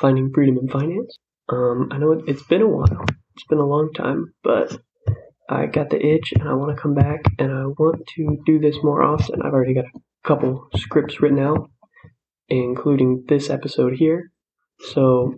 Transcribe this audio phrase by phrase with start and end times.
[0.00, 1.18] Finding Freedom in Finance.
[1.48, 3.04] Um, I know it, it's been a while.
[3.34, 4.78] It's been a long time, but
[5.48, 8.58] I got the itch and I want to come back and I want to do
[8.58, 9.42] this more often.
[9.42, 11.70] I've already got a couple scripts written out,
[12.48, 14.30] including this episode here.
[14.92, 15.34] So,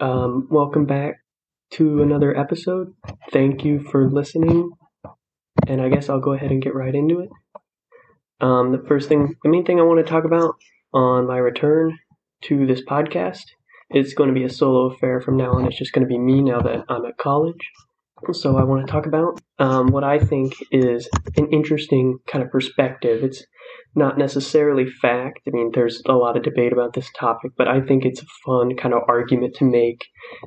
[0.00, 1.16] um, welcome back
[1.72, 2.94] to another episode.
[3.32, 4.70] Thank you for listening.
[5.66, 7.30] And I guess I'll go ahead and get right into it.
[8.40, 10.56] Um, the first thing, the main thing I want to talk about
[10.92, 11.98] on my return
[12.42, 13.44] to this podcast
[13.90, 15.66] is going to be a solo affair from now on.
[15.66, 17.70] It's just going to be me now that I'm at college.
[18.32, 22.50] So I want to talk about um, what I think is an interesting kind of
[22.50, 23.22] perspective.
[23.22, 23.44] It's
[23.94, 25.40] not necessarily fact.
[25.46, 28.26] I mean, there's a lot of debate about this topic, but I think it's a
[28.46, 30.06] fun kind of argument to make.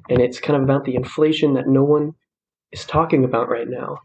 [0.10, 2.14] And it's kind of about the inflation that no one
[2.72, 3.98] is talking about right now.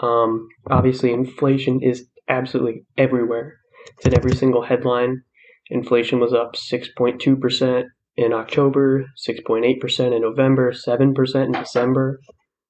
[0.00, 3.56] Um, obviously, inflation is absolutely everywhere.
[3.96, 5.22] It's in every single headline.
[5.70, 7.84] Inflation was up 6.2%
[8.16, 12.20] in October, 6.8% in November, 7% in December.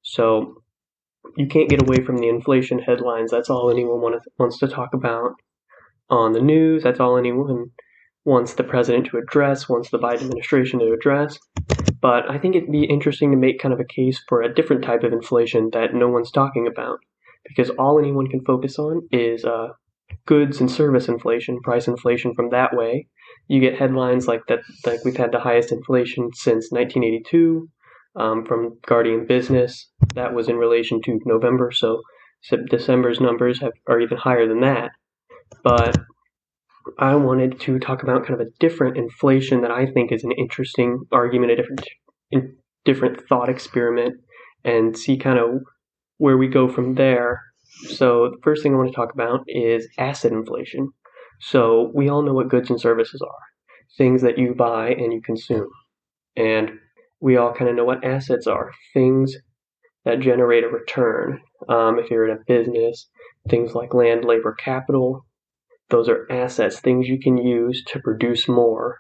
[0.03, 0.63] So
[1.37, 3.31] you can't get away from the inflation headlines.
[3.31, 5.33] That's all anyone wants to talk about
[6.11, 6.83] on the news.
[6.83, 7.71] That's all anyone
[8.25, 11.39] wants the president to address, wants the Biden administration to address.
[12.01, 14.85] But I think it'd be interesting to make kind of a case for a different
[14.85, 16.99] type of inflation that no one's talking about
[17.45, 19.69] because all anyone can focus on is uh,
[20.27, 23.07] goods and service inflation, price inflation from that way.
[23.49, 27.69] You get headlines like that, like we've had the highest inflation since 1982
[28.17, 29.89] um, from Guardian Business.
[30.15, 32.01] That was in relation to November, so
[32.71, 34.91] December's numbers have, are even higher than that.
[35.63, 35.97] But
[36.99, 40.33] I wanted to talk about kind of a different inflation that I think is an
[40.33, 41.85] interesting argument, a different,
[42.85, 44.15] different thought experiment,
[44.65, 45.61] and see kind of
[46.19, 47.41] where we go from there.
[47.89, 50.91] So, the first thing I want to talk about is asset inflation.
[51.41, 53.47] So, we all know what goods and services are
[53.97, 55.69] things that you buy and you consume.
[56.37, 56.71] And
[57.21, 59.35] we all kind of know what assets are things
[60.05, 61.41] that generate a return.
[61.69, 63.09] Um, if you're in a business,
[63.49, 65.25] things like land, labor, capital,
[65.89, 68.99] those are assets, things you can use to produce more,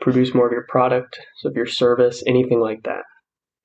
[0.00, 3.02] produce more of your product, of your service, anything like that.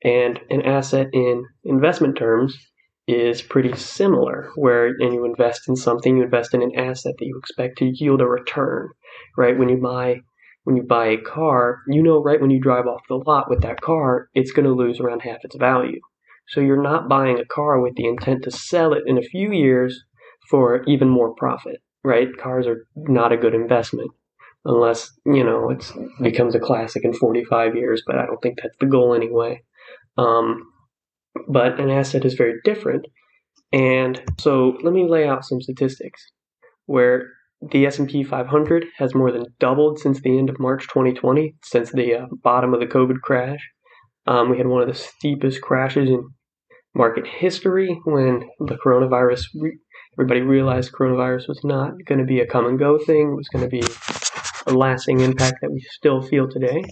[0.03, 2.55] And an asset in investment terms
[3.07, 7.25] is pretty similar, where and you invest in something, you invest in an asset that
[7.25, 8.89] you expect to yield a return,
[9.37, 9.57] right?
[9.57, 10.21] When you buy
[10.65, 13.61] when you buy a car, you know right when you drive off the lot with
[13.61, 16.01] that car, it's going to lose around half its value.
[16.49, 19.53] So you're not buying a car with the intent to sell it in a few
[19.53, 20.03] years
[20.49, 22.27] for even more profit, right?
[22.37, 24.11] Cars are not a good investment
[24.65, 25.89] unless, you know, it
[26.21, 29.63] becomes a classic in 45 years, but I don't think that's the goal anyway.
[30.17, 30.69] Um,
[31.47, 33.05] but an asset is very different.
[33.73, 36.21] And so let me lay out some statistics
[36.85, 37.27] where
[37.71, 42.15] the S&P 500 has more than doubled since the end of March 2020, since the
[42.15, 43.59] uh, bottom of the COVID crash.
[44.27, 46.29] Um, we had one of the steepest crashes in
[46.93, 49.77] market history when the coronavirus, re-
[50.17, 53.31] everybody realized coronavirus was not going to be a come and go thing.
[53.31, 53.83] It was going to be
[54.67, 56.83] a lasting impact that we still feel today.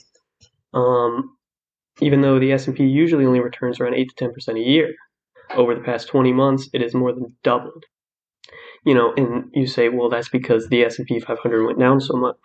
[0.74, 1.35] Um,
[2.02, 4.94] even though the S&P usually only returns around 8 to 10% a year.
[5.56, 7.84] Over the past 20 months, it has more than doubled.
[8.84, 12.38] You know, and you say, well, that's because the S&P 500 went down so much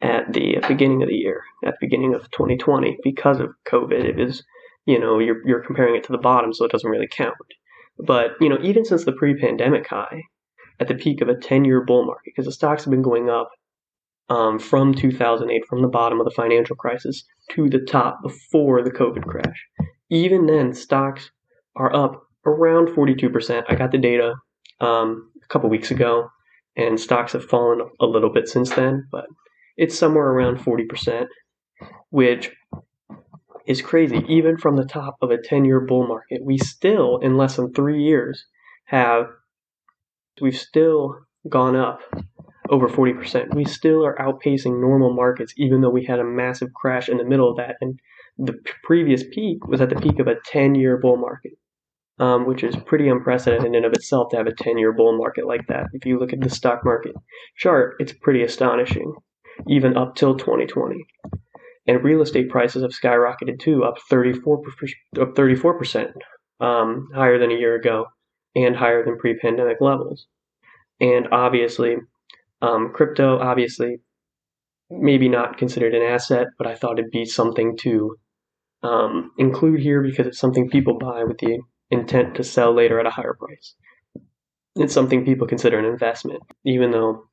[0.00, 4.04] at the beginning of the year, at the beginning of 2020, because of COVID.
[4.04, 4.42] It was,
[4.86, 7.34] you know, you're, you're comparing it to the bottom, so it doesn't really count.
[7.98, 10.22] But, you know, even since the pre-pandemic high,
[10.80, 13.50] at the peak of a 10-year bull market, because the stocks have been going up
[14.28, 17.24] um, from 2008, from the bottom of the financial crisis
[17.54, 19.66] to the top before the COVID crash.
[20.10, 21.30] Even then, stocks
[21.76, 23.64] are up around 42%.
[23.68, 24.34] I got the data
[24.80, 26.28] um, a couple weeks ago,
[26.76, 29.26] and stocks have fallen a little bit since then, but
[29.76, 31.26] it's somewhere around 40%,
[32.10, 32.50] which
[33.66, 34.24] is crazy.
[34.28, 37.72] Even from the top of a 10 year bull market, we still, in less than
[37.72, 38.44] three years,
[38.86, 39.26] have,
[40.40, 41.16] we've still
[41.48, 42.00] gone up
[42.72, 43.54] over 40%.
[43.54, 47.24] We still are outpacing normal markets, even though we had a massive crash in the
[47.24, 47.76] middle of that.
[47.82, 48.00] And
[48.38, 51.52] the p- previous peak was at the peak of a 10 year bull market,
[52.18, 55.16] um, which is pretty unprecedented in and of itself to have a 10 year bull
[55.16, 55.88] market like that.
[55.92, 57.14] If you look at the stock market
[57.58, 59.12] chart, it's pretty astonishing,
[59.68, 61.04] even up till 2020.
[61.86, 64.62] And real estate prices have skyrocketed too, up 34
[65.20, 66.10] up 34 percent,
[66.58, 68.06] um, higher than a year ago,
[68.56, 70.26] and higher than pre-pandemic levels.
[71.00, 71.96] And obviously,
[72.62, 73.96] um, crypto, obviously,
[74.88, 78.16] maybe not considered an asset, but I thought it'd be something to
[78.82, 81.58] um, include here because it's something people buy with the
[81.90, 83.74] intent to sell later at a higher price.
[84.76, 87.24] It's something people consider an investment, even though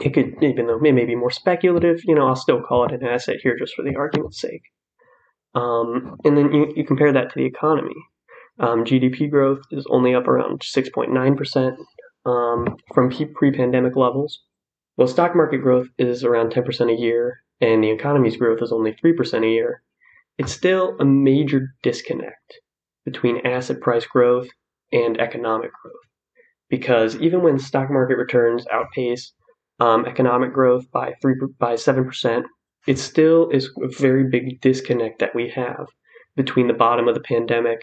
[0.00, 2.92] it could, even though it may be more speculative, you know, I'll still call it
[2.92, 4.62] an asset here just for the argument's sake.
[5.54, 7.94] Um, and then you, you compare that to the economy.
[8.58, 11.76] Um, GDP growth is only up around 6.9%
[12.24, 14.40] um, from pre pandemic levels.
[14.96, 18.92] Well, stock market growth is around 10% a year, and the economy's growth is only
[18.92, 19.82] 3% a year.
[20.38, 22.60] It's still a major disconnect
[23.04, 24.48] between asset price growth
[24.92, 25.94] and economic growth.
[26.68, 29.32] Because even when stock market returns outpace
[29.80, 32.46] um, economic growth by three by seven percent,
[32.86, 35.86] it still is a very big disconnect that we have
[36.36, 37.82] between the bottom of the pandemic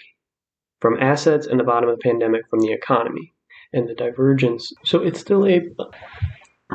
[0.79, 3.33] from assets and the bottom of the pandemic from the economy
[3.73, 4.73] and the divergence.
[4.85, 5.61] So it's still a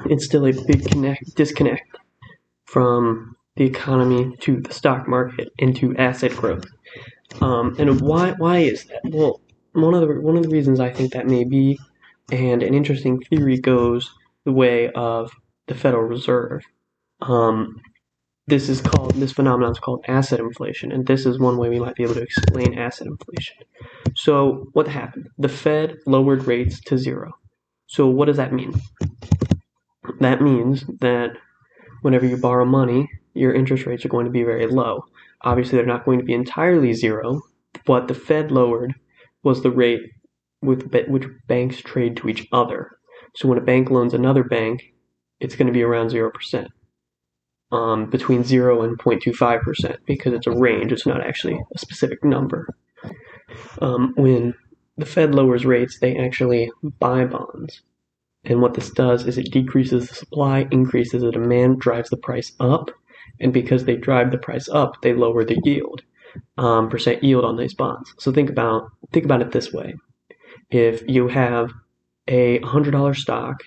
[0.07, 1.99] it's still a big connect disconnect
[2.67, 6.65] from the economy to the stock market and to asset growth.
[7.41, 9.01] Um, and why why is that?
[9.05, 9.41] Well,
[9.73, 11.79] one of the one of the reasons I think that may be,
[12.31, 14.11] and an interesting theory goes
[14.45, 15.33] the way of
[15.67, 16.63] the Federal Reserve.
[17.21, 17.81] Um,
[18.47, 21.81] this is called this phenomenon is called asset inflation, and this is one way we
[21.81, 23.57] might be able to explain asset inflation.
[24.15, 25.29] So, what happened?
[25.39, 27.33] The Fed lowered rates to zero.
[27.87, 28.75] So, what does that mean?
[30.21, 31.31] That means that
[32.03, 35.05] whenever you borrow money, your interest rates are going to be very low.
[35.43, 37.43] Obviously, they're not going to be entirely zero.
[37.87, 38.95] What the Fed lowered
[39.43, 40.03] was the rate
[40.63, 42.99] with which banks trade to each other.
[43.37, 44.95] So when a bank loans another bank,
[45.41, 46.67] it's going to be around 0%,
[47.75, 52.69] um, between 0 and 0.25%, because it's a range, it's not actually a specific number.
[53.83, 54.55] Um, when
[54.97, 57.83] the Fed lowers rates, they actually buy bonds.
[58.45, 62.53] And what this does is it decreases the supply, increases the demand, drives the price
[62.61, 62.91] up.
[63.41, 66.03] And because they drive the price up, they lower the yield,
[66.57, 68.15] um, percent yield on these bonds.
[68.19, 69.95] So think about think about it this way:
[70.71, 71.73] if you have
[72.29, 73.65] a $100 stock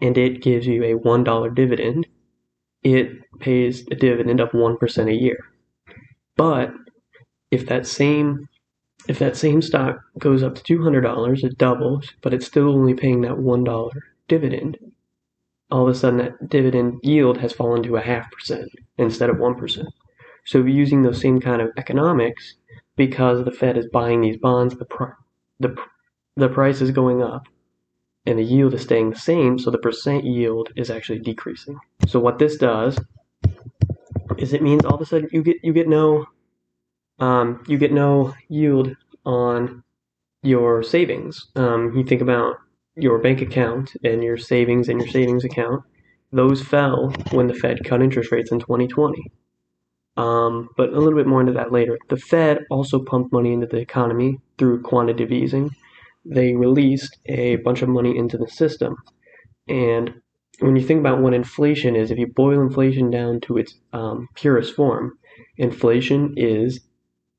[0.00, 2.06] and it gives you a $1 dividend,
[2.82, 3.10] it
[3.40, 5.38] pays a dividend of 1% a year.
[6.36, 6.72] But
[7.50, 8.48] if that same
[9.06, 13.22] if that same stock goes up to $200, it doubles, but it's still only paying
[13.22, 13.90] that $1
[14.26, 14.76] dividend.
[15.70, 19.36] All of a sudden, that dividend yield has fallen to a half percent instead of
[19.36, 19.86] 1%.
[20.44, 22.56] So, using those same kind of economics,
[22.96, 25.16] because the Fed is buying these bonds, the, pr-
[25.60, 25.88] the, pr-
[26.36, 27.46] the price is going up
[28.28, 31.78] and the yield is staying the same, so the percent yield is actually decreasing.
[32.06, 32.98] So what this does
[34.36, 36.26] is it means all of a sudden you get you get no
[37.18, 38.94] um, you get no yield
[39.24, 39.82] on
[40.42, 41.46] your savings.
[41.56, 42.56] Um, you think about
[42.96, 45.82] your bank account and your savings and your savings account;
[46.30, 49.32] those fell when the Fed cut interest rates in 2020.
[50.18, 51.96] Um, but a little bit more into that later.
[52.10, 55.70] The Fed also pumped money into the economy through quantitative easing
[56.28, 58.96] they released a bunch of money into the system.
[59.68, 60.14] And
[60.60, 64.28] when you think about what inflation is, if you boil inflation down to its um,
[64.34, 65.18] purest form,
[65.56, 66.80] inflation is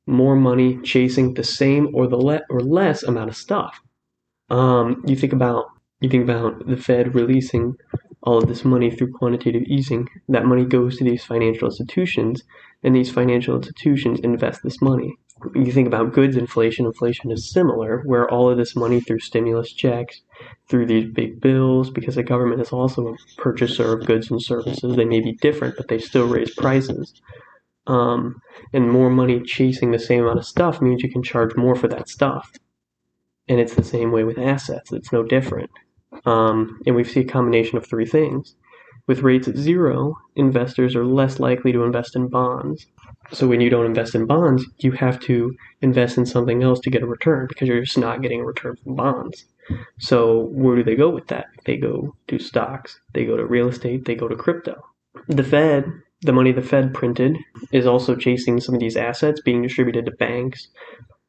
[0.08, 3.80] more money chasing the same or the le- or less amount of stuff.
[4.50, 5.66] Um, you think about
[6.02, 7.76] you think about the Fed releasing
[8.24, 10.08] all of this money through quantitative easing.
[10.30, 12.44] That money goes to these financial institutions,
[12.84, 15.18] and these financial institutions invest this money
[15.56, 19.72] you think about goods inflation, inflation is similar, where all of this money through stimulus
[19.72, 20.22] checks,
[20.68, 24.96] through these big bills, because the government is also a purchaser of goods and services.
[24.96, 27.22] They may be different, but they still raise prices.
[27.88, 28.42] Um,
[28.74, 31.88] and more money chasing the same amount of stuff means you can charge more for
[31.88, 32.52] that stuff.
[33.48, 35.72] And it's the same way with assets, it's no different.
[36.26, 38.56] Um, and we see a combination of three things.
[39.08, 42.86] With rates at zero, investors are less likely to invest in bonds.
[43.32, 46.90] So when you don't invest in bonds, you have to invest in something else to
[46.90, 49.46] get a return because you're just not getting a return from bonds.
[50.00, 51.48] So where do they go with that?
[51.66, 54.82] They go to stocks, they go to real estate, they go to crypto.
[55.28, 57.38] The Fed, the money the Fed printed,
[57.72, 60.68] is also chasing some of these assets being distributed to banks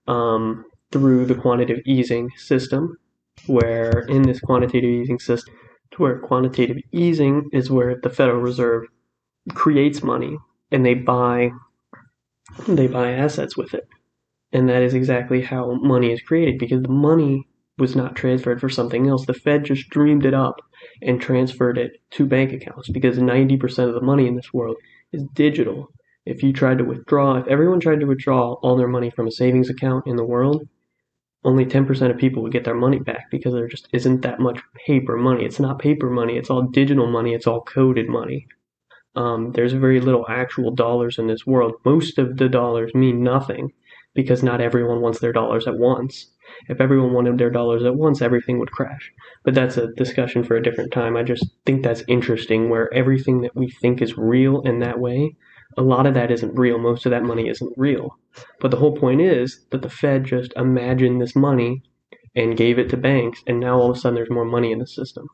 [0.08, 2.96] um, through the quantitative easing system,
[3.46, 5.54] where in this quantitative easing system,
[5.92, 8.84] to where quantitative easing is where the Federal Reserve
[9.54, 10.38] creates money
[10.70, 11.50] and they buy
[12.68, 13.86] they buy assets with it.
[14.52, 17.46] And that is exactly how money is created because the money
[17.78, 19.26] was not transferred for something else.
[19.26, 20.60] The Fed just dreamed it up
[21.02, 24.76] and transferred it to bank accounts because 90% of the money in this world
[25.12, 25.88] is digital.
[26.26, 29.32] If you tried to withdraw, if everyone tried to withdraw all their money from a
[29.32, 30.68] savings account in the world,
[31.42, 34.60] only 10% of people would get their money back because there just isn't that much
[34.86, 35.44] paper money.
[35.44, 38.46] It's not paper money, it's all digital money, it's all coded money.
[39.16, 41.74] Um, there's very little actual dollars in this world.
[41.84, 43.72] Most of the dollars mean nothing
[44.14, 46.30] because not everyone wants their dollars at once.
[46.68, 49.12] If everyone wanted their dollars at once, everything would crash.
[49.44, 51.16] But that's a discussion for a different time.
[51.16, 55.36] I just think that's interesting where everything that we think is real in that way,
[55.76, 56.78] a lot of that isn't real.
[56.78, 58.16] Most of that money isn't real.
[58.60, 61.82] But the whole point is that the Fed just imagined this money
[62.34, 64.78] and gave it to banks, and now all of a sudden there's more money in
[64.78, 65.28] the system.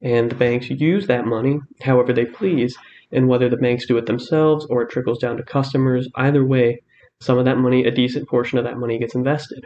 [0.00, 2.76] And the banks use that money however they please,
[3.12, 6.82] and whether the banks do it themselves or it trickles down to customers, either way,
[7.20, 9.64] some of that money, a decent portion of that money gets invested.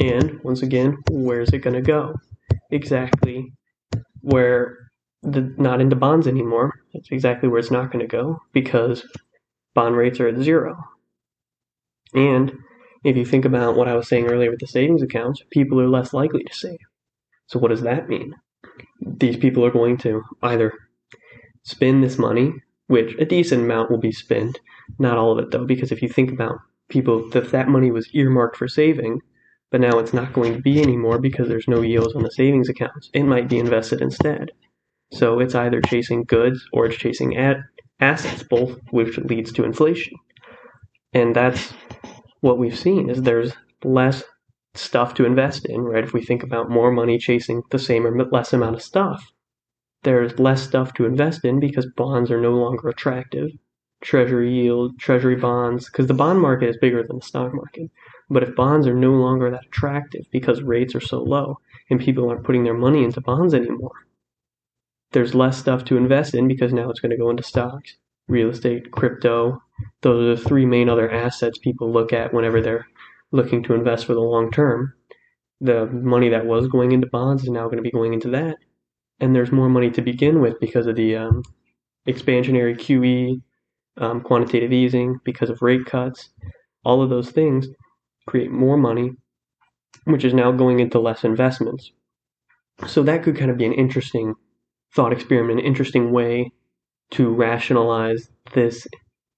[0.00, 2.14] And once again, where's it going to go?
[2.70, 3.52] Exactly
[4.20, 4.78] where
[5.22, 6.72] the not into bonds anymore.
[6.94, 9.06] That's exactly where it's not going to go because
[9.74, 10.76] bond rates are at zero.
[12.14, 12.52] And
[13.04, 15.88] if you think about what I was saying earlier with the savings accounts, people are
[15.88, 16.78] less likely to save.
[17.46, 18.34] So what does that mean?
[19.00, 20.72] These people are going to either
[21.66, 22.54] spend this money,
[22.86, 24.60] which a decent amount will be spent,
[24.98, 26.58] not all of it though, because if you think about
[26.88, 29.20] people, if that money was earmarked for saving,
[29.70, 32.68] but now it's not going to be anymore because there's no yields on the savings
[32.68, 34.52] accounts, it might be invested instead.
[35.12, 37.64] So it's either chasing goods or it's chasing ad-
[38.00, 40.14] assets, both which leads to inflation.
[41.12, 41.72] And that's
[42.40, 44.22] what we've seen is there's less
[44.74, 46.04] stuff to invest in, right?
[46.04, 49.32] If we think about more money chasing the same or less amount of stuff,
[50.06, 53.50] there's less stuff to invest in because bonds are no longer attractive.
[54.00, 57.90] Treasury yield, treasury bonds, because the bond market is bigger than the stock market.
[58.30, 61.58] But if bonds are no longer that attractive because rates are so low
[61.90, 64.06] and people aren't putting their money into bonds anymore,
[65.10, 67.96] there's less stuff to invest in because now it's going to go into stocks,
[68.28, 69.60] real estate, crypto.
[70.02, 72.86] Those are the three main other assets people look at whenever they're
[73.32, 74.94] looking to invest for the long term.
[75.60, 78.58] The money that was going into bonds is now going to be going into that
[79.20, 81.42] and there's more money to begin with because of the um,
[82.06, 83.40] expansionary QE,
[83.98, 86.30] um, quantitative easing, because of rate cuts.
[86.84, 87.68] All of those things
[88.26, 89.12] create more money,
[90.04, 91.90] which is now going into less investments.
[92.86, 94.34] So that could kind of be an interesting
[94.94, 96.52] thought experiment, an interesting way
[97.12, 98.86] to rationalize this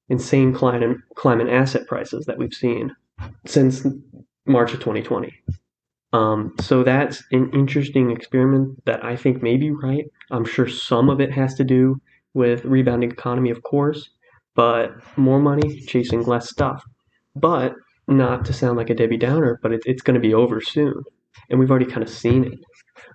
[0.08, 2.94] insane climate, climate asset prices that we've seen
[3.46, 3.86] since
[4.46, 5.32] March of 2020.
[6.12, 10.06] Um, so that's an interesting experiment that I think may be right.
[10.30, 12.00] I'm sure some of it has to do
[12.34, 14.08] with rebounding economy, of course,
[14.54, 16.82] but more money chasing less stuff.
[17.36, 17.74] But
[18.06, 21.04] not to sound like a Debbie Downer, but it, it's going to be over soon,
[21.50, 22.58] and we've already kind of seen it.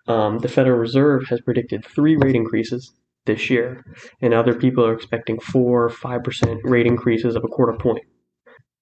[0.08, 2.94] Um, the Federal Reserve has predicted three rate increases
[3.26, 3.84] this year,
[4.22, 8.06] and other people are expecting four five percent rate increases of a quarter point.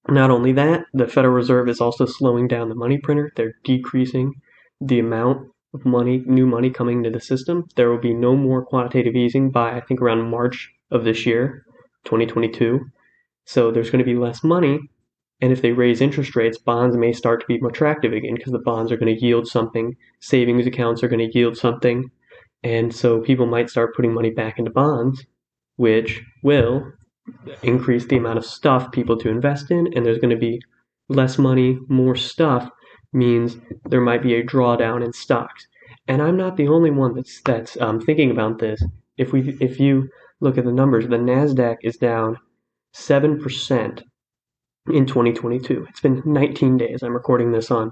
[0.10, 3.32] Not only that, the Federal Reserve is also slowing down the money printer.
[3.36, 4.34] They're decreasing
[4.80, 7.68] the amount of money, new money coming into the system.
[7.76, 11.64] There will be no more quantitative easing by, I think, around March of this year,
[12.06, 12.80] 2022.
[13.46, 14.80] So there's going to be less money.
[15.40, 18.52] And if they raise interest rates, bonds may start to be more attractive again because
[18.52, 19.96] the bonds are going to yield something.
[20.20, 22.10] Savings accounts are going to yield something.
[22.64, 25.26] And so people might start putting money back into bonds,
[25.78, 26.92] which will
[27.64, 30.62] increase the amount of stuff people to invest in, and there's going to be
[31.10, 32.70] less money, more stuff
[33.14, 33.58] means
[33.90, 35.68] there might be a drawdown in stocks.
[36.08, 38.84] And I'm not the only one that's that's um, thinking about this.
[39.18, 40.10] If we if you
[40.40, 42.38] look at the numbers, the Nasdaq is down
[42.94, 44.04] seven percent
[44.88, 45.86] in 2022.
[45.90, 47.04] It's been 19 days.
[47.04, 47.92] I'm recording this on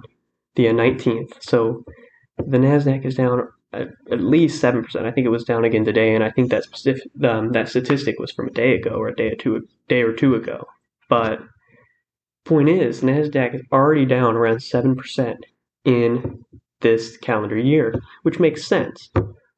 [0.55, 1.83] the 19th, so
[2.37, 5.05] the Nasdaq is down at, least seven percent.
[5.05, 8.19] I think it was down again today, and I think that specific um, that statistic
[8.19, 10.65] was from a day ago or a day or two day or two ago.
[11.09, 11.39] But
[12.45, 15.45] point is, Nasdaq is already down around seven percent
[15.85, 16.43] in
[16.81, 19.09] this calendar year, which makes sense.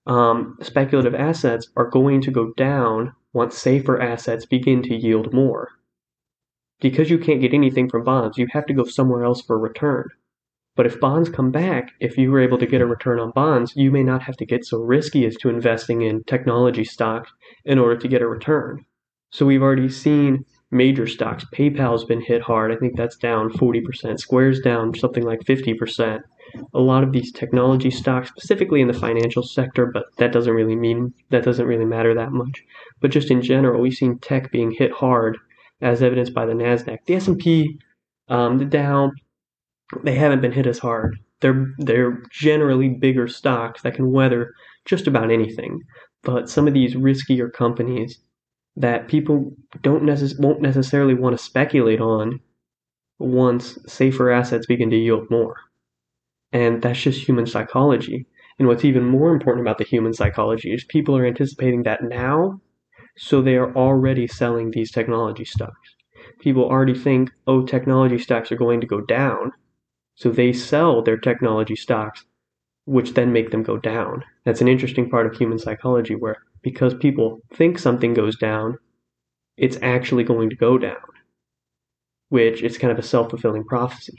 [0.08, 5.70] Um, speculative assets are going to go down once safer assets begin to yield more.
[6.80, 10.10] Because you can't get anything from bonds, you have to go somewhere else for return.
[10.76, 13.74] But if bonds come back, if you were able to get a return on bonds,
[13.76, 17.32] you may not have to get so risky as to investing in technology stocks
[17.66, 18.86] in order to get a return.
[19.32, 21.46] So we've already seen major stocks.
[21.54, 22.72] PayPal's been hit hard.
[22.72, 24.20] I think that's down 40%.
[24.20, 26.22] Square's down something like 50%.
[26.74, 30.76] A lot of these technology stocks, specifically in the financial sector, but that doesn't really
[30.76, 32.64] mean that doesn't really matter that much.
[33.00, 35.38] But just in general, we've seen tech being hit hard,
[35.82, 37.00] as evidenced by the Nasdaq.
[37.06, 37.78] The S&P,
[38.28, 39.12] um, the Dow,
[40.04, 41.18] they haven't been hit as hard.
[41.42, 44.54] They're they're generally bigger stocks that can weather
[44.86, 45.80] just about anything.
[46.24, 48.20] But some of these riskier companies
[48.76, 52.40] that people don't necess- won't necessarily want to speculate on
[53.20, 55.56] once safer assets begin to yield more.
[56.52, 58.26] And that's just human psychology.
[58.60, 62.62] And what's even more important about the human psychology is people are anticipating that now,
[63.18, 65.96] so they are already selling these technology stocks.
[66.40, 69.52] People already think, oh, technology stocks are going to go down,
[70.22, 72.26] So they sell their technology stocks,
[72.86, 74.24] which then make them go down.
[74.46, 78.78] That's an interesting part of human psychology where because people think something goes down,
[79.58, 81.02] it's actually going to go down,
[82.30, 84.14] which is kind of a self fulfilling prophecy.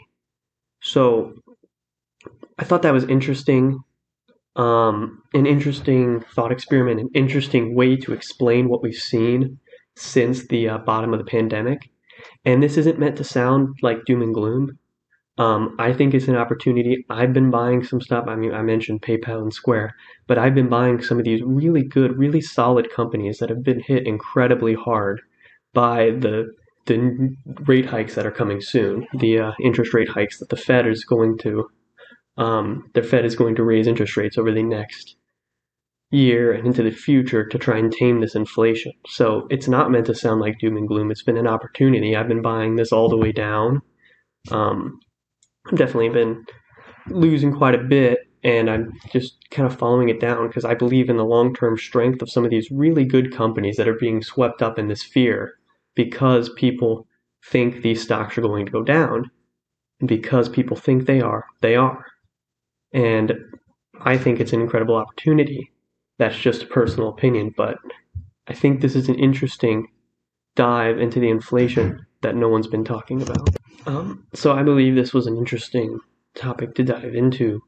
[0.81, 1.35] So
[2.59, 3.79] I thought that was interesting,
[4.57, 9.61] um, an interesting thought experiment, an interesting way to explain what we've seen
[9.95, 11.91] since the uh, bottom of the pandemic.
[12.45, 14.81] And this isn't meant to sound like doom and gloom.
[15.39, 17.07] Um, I think it's an opportunity.
[17.09, 18.27] I've been buying some stuff.
[18.29, 19.95] I mean, I mentioned PayPal and Square,
[20.27, 23.81] but I've been buying some of these really good, really solid companies that have been
[23.81, 25.23] hit incredibly hard
[25.73, 26.53] by the
[26.87, 27.37] the
[27.67, 31.05] rate hikes that are coming soon, the uh, interest rate hikes that the Fed is
[31.05, 31.69] going to,
[32.39, 35.15] um, the Fed is going to raise interest rates over the next
[36.11, 38.93] year and into the future to try and tame this inflation.
[39.07, 41.11] So it's not meant to sound like doom and gloom.
[41.11, 42.17] It's been an opportunity.
[42.17, 43.81] I've been buying this all the way down.
[44.51, 44.99] Um,
[45.67, 46.45] I've definitely been
[47.09, 51.09] losing quite a bit, and I'm just kind of following it down because I believe
[51.09, 54.23] in the long term strength of some of these really good companies that are being
[54.23, 55.55] swept up in this fear
[55.95, 57.07] because people
[57.45, 59.31] think these stocks are going to go down.
[60.01, 62.07] And because people think they are, they are.
[62.93, 63.33] And
[64.01, 65.71] I think it's an incredible opportunity
[66.19, 67.79] that's just a personal opinion, but
[68.49, 69.89] I think this is an interesting
[70.55, 73.49] dive into the inflation that no one's been talking about.
[73.87, 75.99] Um, so I believe this was an interesting
[76.35, 77.61] topic to dive into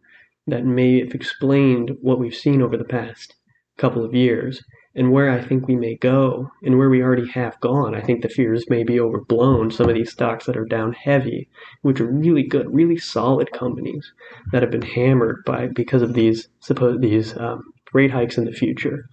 [0.46, 3.34] that may have explained what we've seen over the past
[3.76, 4.62] couple of years
[4.94, 7.94] and where I think we may go and where we already have gone.
[7.94, 9.70] I think the fears may be overblown.
[9.70, 11.48] Some of these stocks that are down heavy,
[11.82, 14.12] which are really good, really solid companies
[14.52, 18.52] that have been hammered by because of these suppose these um, rate hikes in the
[18.52, 19.06] future.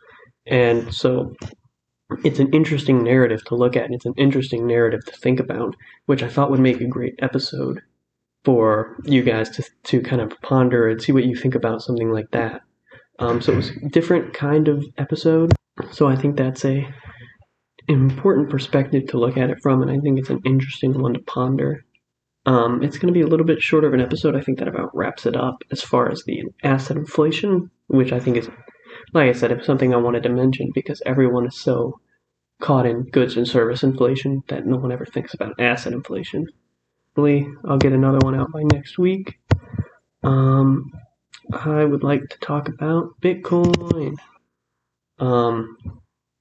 [0.46, 1.34] And so
[2.24, 5.76] it's an interesting narrative to look at, and it's an interesting narrative to think about,
[6.06, 7.82] which I thought would make a great episode
[8.44, 12.12] for you guys to, to kind of ponder and see what you think about something
[12.12, 12.62] like that.
[13.20, 15.54] Um, so it was a different kind of episode.
[15.92, 16.92] So I think that's a
[17.88, 21.20] important perspective to look at it from, and I think it's an interesting one to
[21.20, 21.86] ponder.
[22.46, 24.36] Um, it's going to be a little bit shorter of an episode.
[24.36, 28.20] I think that about wraps it up as far as the asset inflation, which I
[28.20, 28.50] think is
[29.14, 32.00] like I said, was something I wanted to mention because everyone is so
[32.62, 36.48] caught in goods and service inflation that no one ever thinks about asset inflation.
[37.10, 39.40] Hopefully, I'll get another one out by next week.
[40.24, 40.92] Um,
[41.52, 44.16] I would like to talk about Bitcoin.
[45.20, 45.78] Um,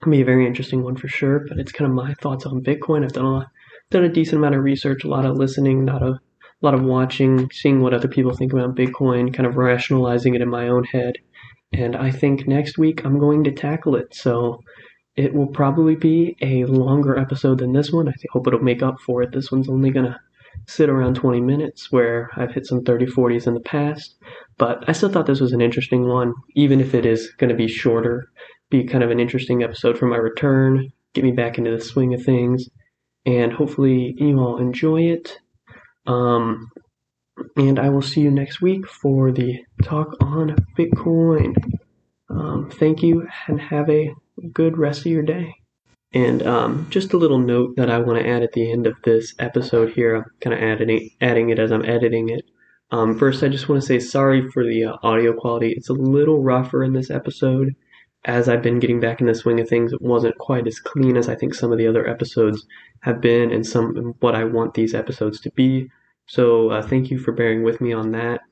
[0.08, 3.04] be a very interesting one for sure, but it's kind of my thoughts on Bitcoin.
[3.04, 3.46] I've done a lot,
[3.90, 6.20] done a decent amount of research, a lot of listening, not a, a
[6.62, 10.48] lot of watching, seeing what other people think about Bitcoin, kind of rationalizing it in
[10.48, 11.16] my own head
[11.72, 14.14] and I think next week I'm going to tackle it.
[14.14, 14.60] So
[15.16, 18.08] it will probably be a longer episode than this one.
[18.08, 19.32] I hope it'll make up for it.
[19.32, 20.18] This one's only going to
[20.66, 24.16] sit around 20 minutes, where I've hit some 30 40s in the past.
[24.58, 27.56] But I still thought this was an interesting one, even if it is going to
[27.56, 28.30] be shorter,
[28.70, 32.14] be kind of an interesting episode for my return, get me back into the swing
[32.14, 32.68] of things,
[33.26, 35.38] and hopefully you all enjoy it.
[36.06, 36.70] Um,
[37.56, 41.54] and I will see you next week for the talk on Bitcoin.
[42.28, 44.14] Um, thank you and have a
[44.52, 45.54] good rest of your day.
[46.12, 48.94] And um, just a little note that I want to add at the end of
[49.04, 50.16] this episode here.
[50.16, 52.44] I'm kind of adding, adding it as I'm editing it.
[52.90, 55.72] Um, first, I just want to say sorry for the uh, audio quality.
[55.76, 57.76] It's a little rougher in this episode.
[58.24, 61.16] As I've been getting back in the swing of things, it wasn't quite as clean
[61.16, 62.66] as I think some of the other episodes
[63.00, 65.90] have been, and some what I want these episodes to be.
[66.30, 68.42] So uh, thank you for bearing with me on that.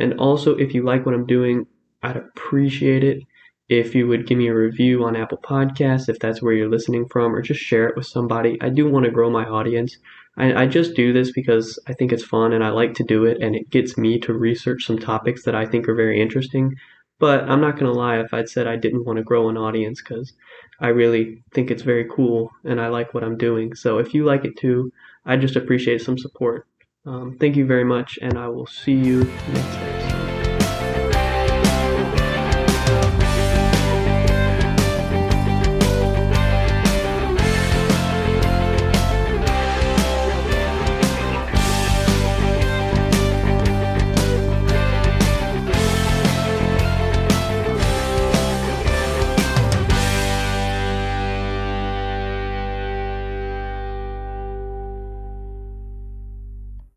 [0.00, 1.64] And also, if you like what I'm doing,
[2.02, 3.22] I'd appreciate it
[3.68, 7.06] if you would give me a review on Apple Podcasts, if that's where you're listening
[7.06, 8.60] from, or just share it with somebody.
[8.60, 9.96] I do want to grow my audience.
[10.38, 13.24] I, I just do this because I think it's fun and I like to do
[13.26, 16.74] it, and it gets me to research some topics that I think are very interesting.
[17.20, 19.56] But I'm not going to lie if I'd said I didn't want to grow an
[19.56, 20.32] audience because
[20.80, 23.76] I really think it's very cool and I like what I'm doing.
[23.76, 24.90] So if you like it too,
[25.24, 26.66] I just appreciate some support.
[27.06, 29.89] Um, thank you very much, and I will see you next time.